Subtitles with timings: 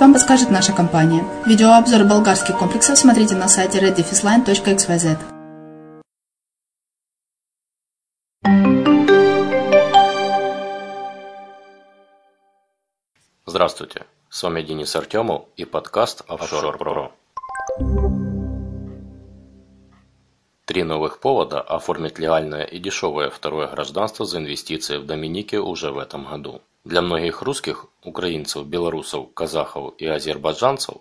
[0.00, 1.22] вам подскажет наша компания.
[1.44, 5.18] Видеообзор болгарских комплексов смотрите на сайте reddefisline.xyz.
[13.44, 17.10] Здравствуйте, с вами Денис Артемов и подкаст Pro.
[20.64, 25.98] Три новых повода оформить легальное и дешевое второе гражданство за инвестиции в Доминике уже в
[25.98, 26.62] этом году.
[26.86, 30.98] Для многих русских, украинцев, белорусов, казахов и азербайджанцев,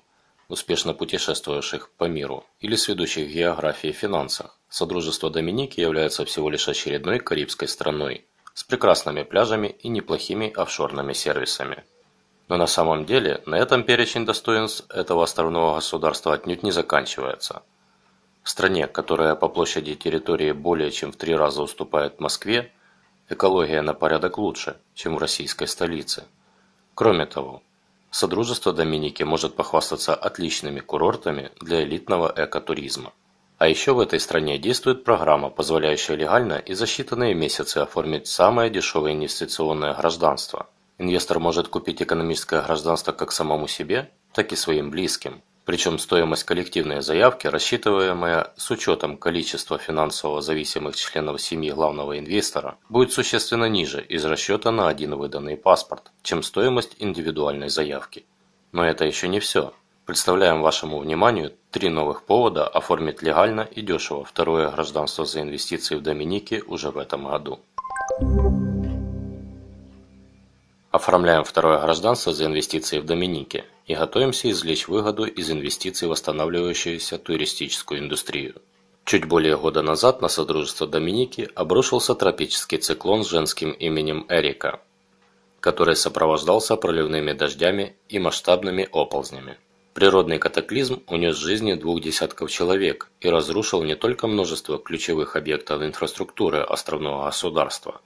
[0.47, 7.19] успешно путешествовавших по миру или сведущих географии и финансах, Содружество Доминики является всего лишь очередной
[7.19, 11.83] карибской страной с прекрасными пляжами и неплохими офшорными сервисами.
[12.47, 17.61] Но на самом деле на этом перечень достоинств этого островного государства отнюдь не заканчивается–
[18.45, 22.71] в стране, которая по площади территории более чем в три раза уступает Москве,
[23.29, 26.23] экология на порядок лучше, чем в российской столице.
[26.93, 27.61] Кроме того,
[28.15, 33.11] Содружество Доминики может похвастаться отличными курортами для элитного экотуризма.
[33.57, 38.69] А еще в этой стране действует программа, позволяющая легально и за считанные месяцы оформить самое
[38.69, 40.67] дешевое инвестиционное гражданство.
[40.97, 45.41] Инвестор может купить экономическое гражданство как самому себе, так и своим близким.
[45.65, 53.11] Причем стоимость коллективной заявки, рассчитываемая с учетом количества финансово зависимых членов семьи главного инвестора, будет
[53.11, 58.25] существенно ниже из расчета на один выданный паспорт, чем стоимость индивидуальной заявки.
[58.71, 59.73] Но это еще не все.
[60.05, 66.03] Представляем вашему вниманию три новых повода оформить легально и дешево второе гражданство за инвестиции в
[66.03, 67.59] Доминике уже в этом году.
[70.91, 77.17] Оформляем второе гражданство за инвестиции в Доминике и готовимся извлечь выгоду из инвестиций в восстанавливающуюся
[77.17, 78.55] туристическую индустрию.
[79.05, 84.79] Чуть более года назад на Содружество Доминики обрушился тропический циклон с женским именем Эрика,
[85.59, 89.57] который сопровождался проливными дождями и масштабными оползнями.
[89.93, 96.59] Природный катаклизм унес жизни двух десятков человек и разрушил не только множество ключевых объектов инфраструктуры
[96.61, 98.01] островного государства,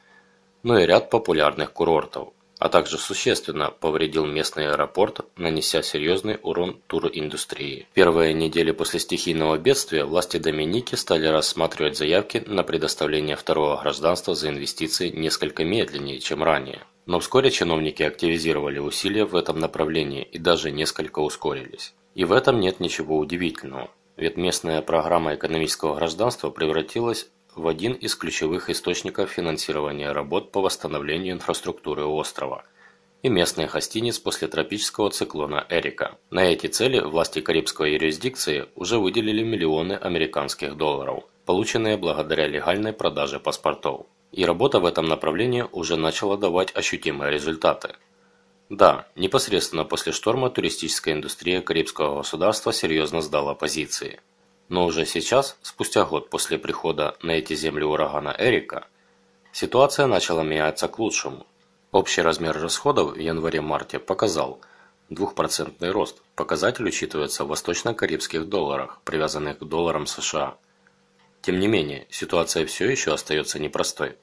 [0.62, 7.88] но и ряд популярных курортов, а также существенно повредил местный аэропорт, нанеся серьезный урон туриндустрии.
[7.94, 14.50] Первые недели после стихийного бедствия власти Доминики стали рассматривать заявки на предоставление второго гражданства за
[14.50, 16.84] инвестиции несколько медленнее, чем ранее.
[17.06, 21.94] Но вскоре чиновники активизировали усилия в этом направлении и даже несколько ускорились.
[22.14, 27.30] И в этом нет ничего удивительного, ведь местная программа экономического гражданства превратилась
[27.60, 32.64] в один из ключевых источников финансирования работ по восстановлению инфраструктуры острова
[33.22, 36.18] и местных гостиниц после тропического циклона Эрика.
[36.30, 43.42] На эти цели власти Карибской юрисдикции уже выделили миллионы американских долларов, полученные благодаря легальной продаже
[43.42, 44.06] паспортов.
[44.32, 47.96] И работа в этом направлении уже начала давать ощутимые результаты.
[48.70, 54.22] Да, непосредственно после шторма туристическая индустрия Карибского государства серьезно сдала позиции.
[54.70, 58.88] Но уже сейчас, спустя год после прихода на эти земли урагана Эрика,
[59.52, 61.48] ситуация начала меняться к лучшему.
[61.92, 64.62] Общий размер расходов в январе-марте показал
[65.10, 66.22] 2% рост.
[66.36, 70.56] Показатель учитывается в восточно-карибских долларах, привязанных к долларам США.
[71.42, 74.18] Тем не менее, ситуация все еще остается непростой.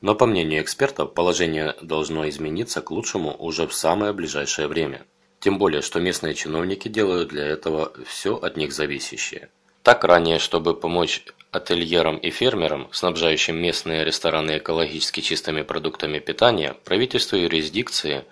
[0.00, 5.06] Но по мнению экспертов, положение должно измениться к лучшему уже в самое ближайшее время.
[5.38, 9.48] Тем более, что местные чиновники делают для этого все от них зависящее.
[9.82, 17.36] Так ранее, чтобы помочь отельерам и фермерам, снабжающим местные рестораны экологически чистыми продуктами питания, правительство
[17.36, 18.24] юрисдикции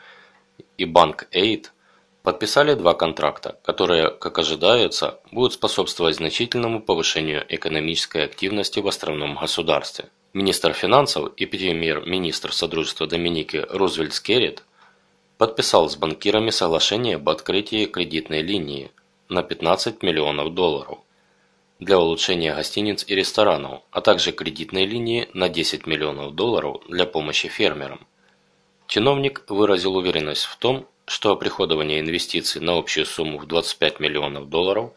[0.77, 1.69] и банк Aid
[2.23, 10.11] подписали два контракта, которые, как ожидается, будут способствовать значительному повышению экономической активности в островном государстве.
[10.35, 14.63] Министр финансов и премьер-министр Содружества Доминики Рузвельт Скеррит
[15.39, 18.91] подписал с банкирами соглашение об открытии кредитной линии
[19.31, 20.99] на 15 миллионов долларов
[21.79, 27.49] для улучшения гостиниц и ресторанов, а также кредитной линии на 10 миллионов долларов для помощи
[27.49, 28.07] фермерам.
[28.89, 34.93] Чиновник выразил уверенность в том, что оприходование инвестиций на общую сумму в 25 миллионов долларов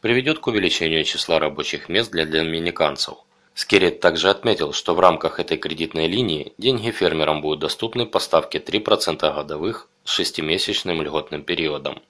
[0.00, 3.14] приведет к увеличению числа рабочих мест для доминиканцев.
[3.54, 8.58] Скерет также отметил, что в рамках этой кредитной линии деньги фермерам будут доступны по ставке
[8.58, 12.00] 3% годовых с шестимесячным льготным периодом,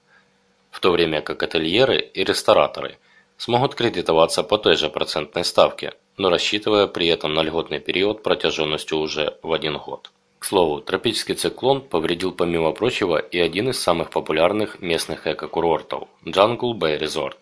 [0.69, 2.97] в то время как ательеры и рестораторы–
[3.39, 8.99] смогут кредитоваться по той же процентной ставке, но рассчитывая при этом на льготный период протяженностью
[8.99, 10.11] уже в один год.
[10.39, 16.73] К слову, тропический циклон повредил помимо прочего и один из самых популярных местных эко-курортов– Jungle
[16.73, 17.37] Bay Resort.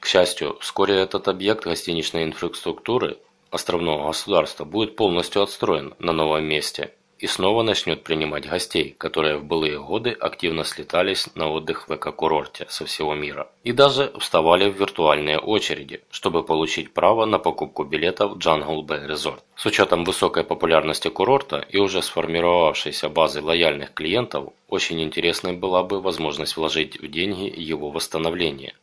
[0.00, 3.16] К счастью, вскоре этот объект гостиничной инфраструктуры
[3.50, 9.44] островного государства будет полностью отстроен на новом месте и снова начнет принимать гостей, которые в
[9.44, 13.48] былые годы активно слетались на отдых в эко-курорте со всего мира.
[13.64, 19.08] И даже вставали в виртуальные очереди, чтобы получить право на покупку билетов в Jungle Bay
[19.08, 19.40] Resort.
[19.56, 26.00] С учетом высокой популярности курорта и уже сформировавшейся базы лояльных клиентов, очень интересной была бы
[26.00, 28.74] возможность вложить в деньги его восстановление,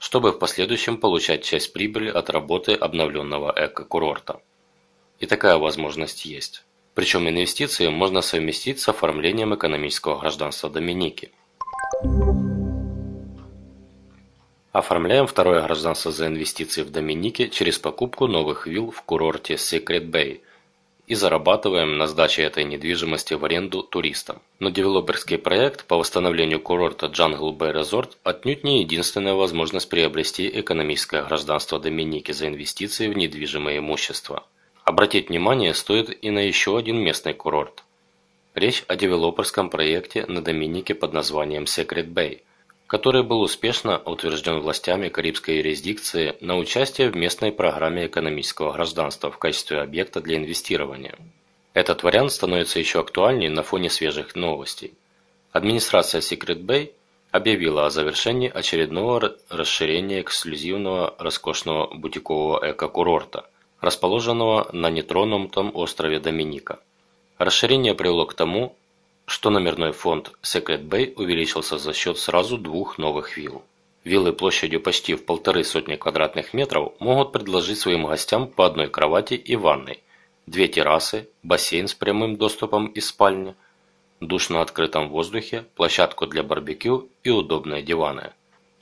[0.00, 4.40] чтобы в последующем получать часть прибыли от работы обновленного эко-курорта.
[5.20, 6.64] И такая возможность есть.
[6.94, 11.30] Причем инвестиции можно совместить с оформлением экономического гражданства Доминики.
[14.72, 20.40] Оформляем второе гражданство за инвестиции в Доминике через покупку новых вилл в курорте Secret Bay
[21.06, 24.40] и зарабатываем на сдаче этой недвижимости в аренду туристам.
[24.60, 31.22] Но девелоперский проект по восстановлению курорта Jungle Bay Resort отнюдь не единственная возможность приобрести экономическое
[31.22, 34.44] гражданство Доминики за инвестиции в недвижимое имущество.
[34.84, 37.84] Обратить внимание стоит и на еще один местный курорт.
[38.54, 42.42] Речь о девелоперском проекте на Доминике под названием Secret Bay–
[42.92, 49.38] который был успешно утвержден властями Карибской юрисдикции на участие в местной программе экономического гражданства в
[49.38, 51.16] качестве объекта для инвестирования.
[51.72, 54.92] Этот вариант становится еще актуальнее на фоне свежих новостей.
[55.52, 56.92] Администрация Secret Bay
[57.30, 63.48] объявила о завершении очередного расширения эксклюзивного роскошного бутикового эко-курорта,
[63.82, 66.78] расположенного на нетронутом острове Доминика.
[67.36, 68.76] Расширение привело к тому,
[69.26, 73.62] что номерной фонд Secret Bay увеличился за счет сразу двух новых вилл.
[74.04, 79.34] Виллы площадью почти в полторы сотни квадратных метров могут предложить своим гостям по одной кровати
[79.34, 80.00] и ванной,
[80.46, 83.54] две террасы, бассейн с прямым доступом из спальни,
[84.20, 88.32] душ на открытом воздухе, площадку для барбекю и удобные диваны.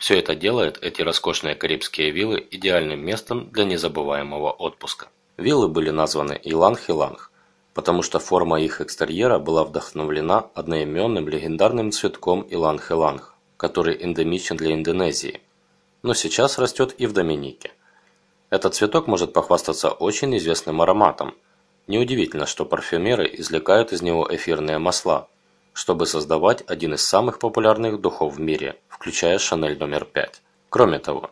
[0.00, 5.09] Все это делает эти роскошные карибские виллы идеальным местом для незабываемого отпуска.
[5.37, 7.30] Виллы были названы Иланг-Иланг,
[7.75, 15.42] потому что форма их экстерьера была вдохновлена одноименным легендарным цветком иланг-иланг, который эндемичен для Индонезии,
[16.02, 17.71] но сейчас растет и в Доминике.
[18.49, 21.35] Этот цветок может похвастаться очень известным ароматом.
[21.88, 25.28] Неудивительно, что парфюмеры извлекают из него эфирные масла,
[25.72, 30.42] чтобы создавать один из самых популярных духов в мире, включая Шанель номер 5.
[30.68, 31.30] Кроме того,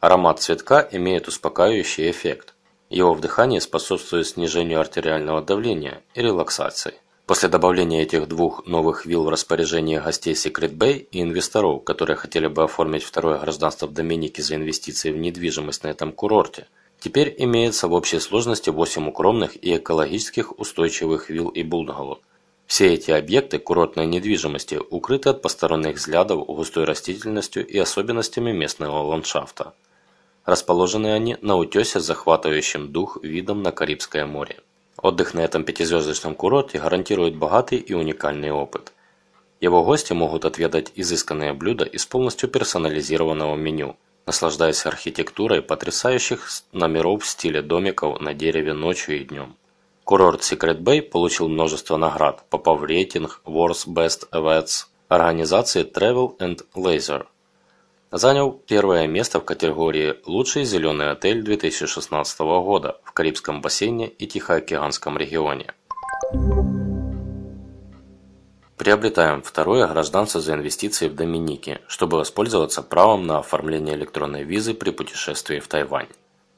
[0.00, 2.54] аромат цветка имеет успокаивающий эффект–
[2.90, 6.94] его вдыхание способствует снижению артериального давления и релаксации.
[7.24, 12.48] После добавления этих двух новых вилл в распоряжение гостей Secret Bay и инвесторов, которые хотели
[12.48, 16.66] бы оформить второе гражданство в Доминике за инвестиции в недвижимость на этом курорте,
[16.98, 22.18] теперь имеется в общей сложности 8 укромных и экологических устойчивых вилл и бунгало.
[22.70, 29.74] Все эти объекты курортной недвижимости укрыты от посторонних взглядов густой растительностью и особенностями местного ландшафта.
[30.44, 34.60] Расположены они на утесе с захватывающим дух видом на Карибское море.
[34.96, 38.92] Отдых на этом пятизвездочном курорте гарантирует богатый и уникальный опыт.
[39.60, 43.96] Его гости могут отведать изысканные блюда из полностью персонализированного меню,
[44.26, 49.56] наслаждаясь архитектурой потрясающих номеров в стиле домиков на дереве ночью и днем.
[50.10, 56.64] Курорт Secret Bay получил множество наград, попав в рейтинг World's Best Events организации Travel and
[56.74, 57.26] Leisure–
[58.10, 65.16] занял первое место в категории «Лучший зеленый отель 2016 года» в Карибском бассейне и Тихоокеанском
[65.16, 65.74] регионе.
[68.76, 74.90] Приобретаем второе гражданство за инвестиции в Доминике, чтобы воспользоваться правом на оформление электронной визы при
[74.90, 76.08] путешествии в Тайвань.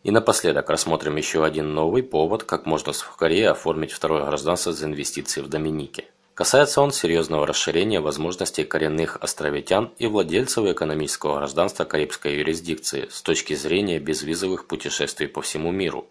[0.02, 4.86] И напоследок рассмотрим еще один новый повод, как можно в Корее оформить второе гражданство за
[4.86, 6.06] инвестиции в Доминике.
[6.34, 13.54] Касается он серьезного расширения возможностей коренных островитян и владельцев экономического гражданства Карибской юрисдикции с точки
[13.54, 16.06] зрения безвизовых путешествий по всему миру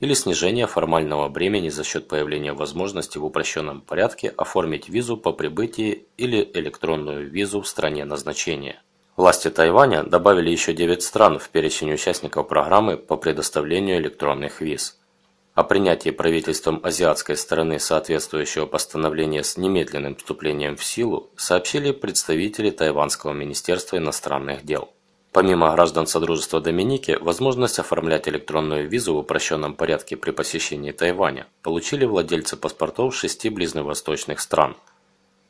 [0.00, 6.06] или снижения формального бремени за счет появления возможности в упрощенном порядке оформить визу по прибытии
[6.16, 8.82] или электронную визу в стране назначения.
[9.22, 14.98] Власти Тайваня добавили еще 9 стран в перечень участников программы по предоставлению электронных виз–
[15.54, 23.32] о принятии правительством азиатской стороны соответствующего постановления с немедленным вступлением в силу сообщили представители Тайванского
[23.32, 24.90] министерства иностранных дел.
[25.30, 32.06] Помимо граждан Содружества Доминики, возможность оформлять электронную визу в упрощенном порядке при посещении Тайваня получили
[32.06, 34.76] владельцы паспортов шести ближневосточных стран–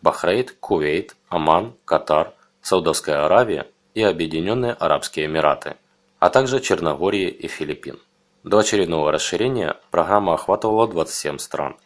[0.02, 5.76] Бахрейн, Кувейт, Оман, Катар, Саудовская Аравия и Объединенные Арабские Эмираты,
[6.20, 7.98] а также Черногории и Филиппин.
[8.44, 11.76] До очередного расширения программа охватывала 27 стран.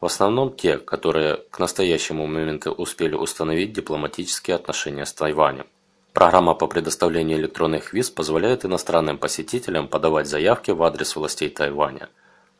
[0.00, 5.66] В основном те, которые к настоящему моменту успели установить дипломатические отношения с Тайванем.
[6.14, 12.08] Программа по предоставлению электронных виз позволяет иностранным посетителям подавать заявки в адрес властей Тайваня.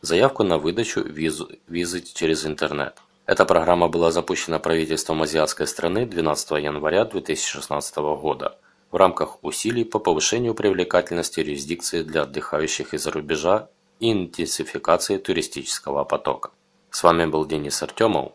[0.02, 2.98] Заявку на выдачу визу, визы через интернет.
[3.28, 8.56] Эта программа была запущена правительством азиатской страны 12 января 2016 года
[8.90, 13.68] в рамках усилий по повышению привлекательности юрисдикции для отдыхающих из-за рубежа
[14.00, 16.52] и интенсификации туристического потока.
[16.88, 18.32] С вами был Денис Артемов.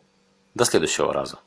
[0.54, 1.40] До следующего раза.